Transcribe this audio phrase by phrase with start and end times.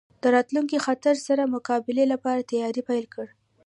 [0.21, 3.27] د راتلونکي خطر سره د مقابلې لپاره تیاری پیل کړ.